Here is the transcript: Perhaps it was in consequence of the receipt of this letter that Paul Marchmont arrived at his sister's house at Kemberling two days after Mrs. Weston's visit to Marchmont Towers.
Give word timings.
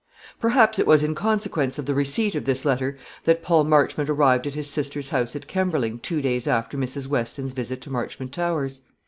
Perhaps 0.39 0.79
it 0.79 0.87
was 0.87 1.03
in 1.03 1.13
consequence 1.13 1.77
of 1.77 1.85
the 1.85 1.93
receipt 1.93 2.33
of 2.33 2.45
this 2.45 2.65
letter 2.65 2.97
that 3.25 3.43
Paul 3.43 3.65
Marchmont 3.65 4.09
arrived 4.09 4.47
at 4.47 4.55
his 4.55 4.67
sister's 4.67 5.09
house 5.11 5.35
at 5.35 5.45
Kemberling 5.47 5.99
two 5.99 6.23
days 6.23 6.47
after 6.47 6.75
Mrs. 6.75 7.05
Weston's 7.07 7.53
visit 7.53 7.81
to 7.81 7.91
Marchmont 7.91 8.31
Towers. 8.31 8.81